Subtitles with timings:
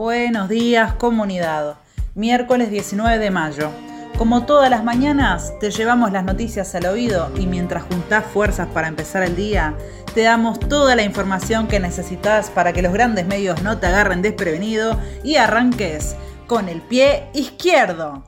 [0.00, 1.76] Buenos días comunidad.
[2.14, 3.70] Miércoles 19 de mayo.
[4.16, 8.88] Como todas las mañanas, te llevamos las noticias al oído y mientras juntás fuerzas para
[8.88, 9.76] empezar el día,
[10.14, 14.22] te damos toda la información que necesitas para que los grandes medios no te agarren
[14.22, 18.24] desprevenido y arranques con el pie izquierdo.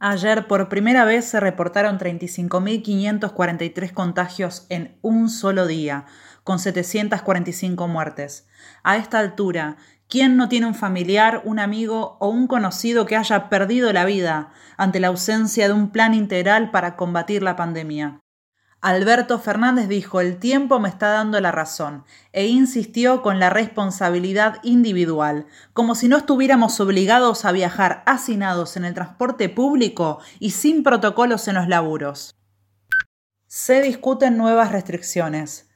[0.00, 6.04] Ayer por primera vez se reportaron 35.543 contagios en un solo día,
[6.44, 8.46] con 745 muertes.
[8.84, 9.76] A esta altura,
[10.08, 14.52] ¿Quién no tiene un familiar, un amigo o un conocido que haya perdido la vida
[14.78, 18.18] ante la ausencia de un plan integral para combatir la pandemia?
[18.80, 24.60] Alberto Fernández dijo, el tiempo me está dando la razón, e insistió con la responsabilidad
[24.62, 30.84] individual, como si no estuviéramos obligados a viajar hacinados en el transporte público y sin
[30.84, 32.34] protocolos en los laburos.
[33.46, 35.67] Se discuten nuevas restricciones.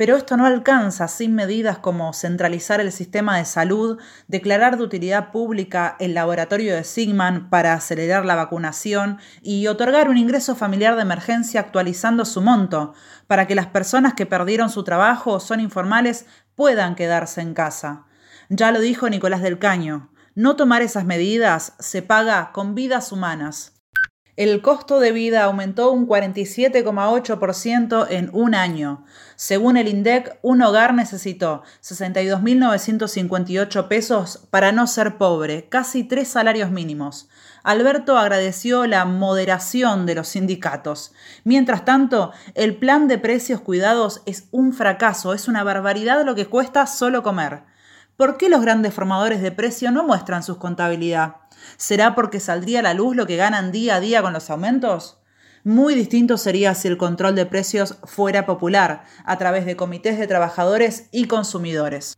[0.00, 5.30] Pero esto no alcanza sin medidas como centralizar el sistema de salud, declarar de utilidad
[5.30, 11.02] pública el laboratorio de Sigman para acelerar la vacunación y otorgar un ingreso familiar de
[11.02, 12.94] emergencia actualizando su monto,
[13.26, 18.06] para que las personas que perdieron su trabajo o son informales puedan quedarse en casa.
[18.48, 23.79] Ya lo dijo Nicolás del Caño, no tomar esas medidas se paga con vidas humanas.
[24.40, 29.04] El costo de vida aumentó un 47,8% en un año.
[29.36, 36.70] Según el INDEC, un hogar necesitó 62.958 pesos para no ser pobre, casi tres salarios
[36.70, 37.28] mínimos.
[37.62, 41.12] Alberto agradeció la moderación de los sindicatos.
[41.44, 46.46] Mientras tanto, el plan de precios cuidados es un fracaso, es una barbaridad lo que
[46.46, 47.64] cuesta solo comer.
[48.20, 51.36] ¿Por qué los grandes formadores de precio no muestran sus contabilidad?
[51.78, 55.22] ¿Será porque saldría a la luz lo que ganan día a día con los aumentos?
[55.64, 60.26] Muy distinto sería si el control de precios fuera popular, a través de comités de
[60.26, 62.12] trabajadores y consumidores.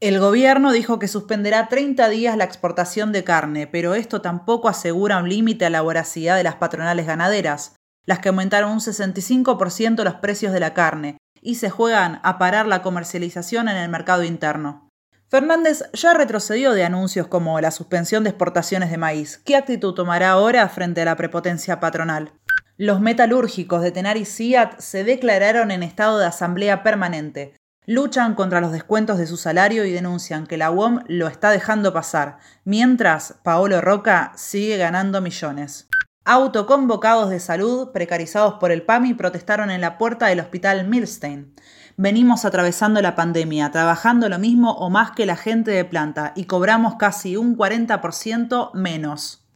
[0.00, 5.16] El gobierno dijo que suspenderá 30 días la exportación de carne, pero esto tampoco asegura
[5.16, 10.16] un límite a la voracidad de las patronales ganaderas, las que aumentaron un 65% los
[10.16, 14.89] precios de la carne y se juegan a parar la comercialización en el mercado interno.
[15.30, 19.40] Fernández ya retrocedió de anuncios como la suspensión de exportaciones de maíz.
[19.44, 22.32] ¿Qué actitud tomará ahora frente a la prepotencia patronal?
[22.76, 27.54] Los metalúrgicos de Tenar y Ciat se declararon en estado de asamblea permanente.
[27.86, 31.92] Luchan contra los descuentos de su salario y denuncian que la UOM lo está dejando
[31.92, 35.86] pasar, mientras Paolo Roca sigue ganando millones.
[36.24, 41.54] Autoconvocados de salud, precarizados por el PAMI, protestaron en la puerta del hospital Milstein.
[41.96, 46.44] Venimos atravesando la pandemia, trabajando lo mismo o más que la gente de planta y
[46.44, 49.46] cobramos casi un 40% menos.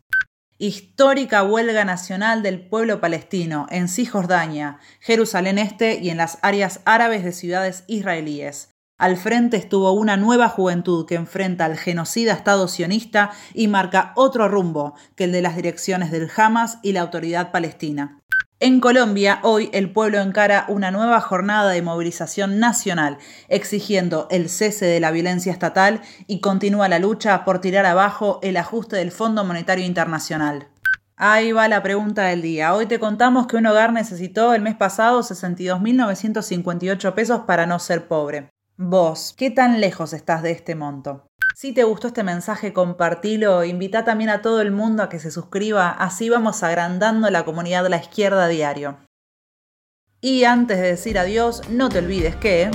[0.58, 7.24] Histórica huelga nacional del pueblo palestino en Cisjordania, Jerusalén Este y en las áreas árabes
[7.24, 8.74] de ciudades israelíes.
[8.96, 14.46] Al frente estuvo una nueva juventud que enfrenta al genocida Estado sionista y marca otro
[14.46, 18.20] rumbo que el de las direcciones del Hamas y la autoridad palestina.
[18.64, 24.86] En Colombia, hoy el pueblo encara una nueva jornada de movilización nacional, exigiendo el cese
[24.86, 29.44] de la violencia estatal y continúa la lucha por tirar abajo el ajuste del Fondo
[29.44, 30.68] Monetario Internacional.
[31.14, 32.72] Ahí va la pregunta del día.
[32.74, 38.08] Hoy te contamos que un hogar necesitó el mes pasado 62.958 pesos para no ser
[38.08, 38.48] pobre.
[38.78, 41.26] Vos, ¿qué tan lejos estás de este monto?
[41.54, 45.30] Si te gustó este mensaje, compartilo, invita también a todo el mundo a que se
[45.30, 48.98] suscriba, así vamos agrandando la comunidad de la izquierda diario.
[50.20, 52.70] Y antes de decir adiós, no te olvides que...